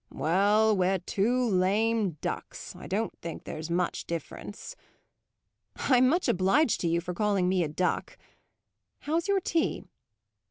"Well, 0.09 0.75
we're 0.75 0.97
two 0.97 1.47
lame 1.47 2.17
ducks; 2.21 2.75
I 2.75 2.87
don't 2.87 3.15
think 3.19 3.43
there's 3.43 3.69
much 3.69 4.07
difference." 4.07 4.75
"I'm 5.75 6.07
much 6.09 6.27
obliged 6.27 6.81
to 6.81 6.87
you 6.87 6.99
for 7.01 7.13
calling 7.13 7.47
me 7.47 7.63
a 7.63 7.67
duck. 7.67 8.17
How's 9.01 9.27
your 9.27 9.41
tea?" 9.41 9.83